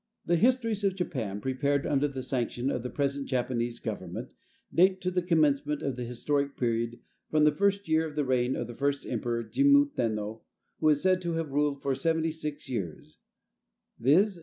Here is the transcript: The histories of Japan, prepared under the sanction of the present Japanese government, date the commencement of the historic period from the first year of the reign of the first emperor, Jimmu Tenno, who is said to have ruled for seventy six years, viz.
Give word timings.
The 0.25 0.35
histories 0.35 0.83
of 0.83 0.95
Japan, 0.95 1.41
prepared 1.41 1.85
under 1.85 2.07
the 2.07 2.23
sanction 2.23 2.71
of 2.71 2.81
the 2.81 2.89
present 2.89 3.27
Japanese 3.29 3.77
government, 3.77 4.33
date 4.73 4.99
the 5.01 5.21
commencement 5.21 5.83
of 5.83 5.95
the 5.95 6.05
historic 6.05 6.57
period 6.57 6.99
from 7.29 7.43
the 7.43 7.51
first 7.51 7.87
year 7.87 8.07
of 8.07 8.15
the 8.15 8.25
reign 8.25 8.55
of 8.55 8.65
the 8.65 8.73
first 8.73 9.05
emperor, 9.05 9.43
Jimmu 9.43 9.93
Tenno, 9.95 10.41
who 10.79 10.89
is 10.89 11.03
said 11.03 11.21
to 11.21 11.33
have 11.33 11.51
ruled 11.51 11.83
for 11.83 11.93
seventy 11.93 12.31
six 12.31 12.67
years, 12.67 13.19
viz. 13.99 14.39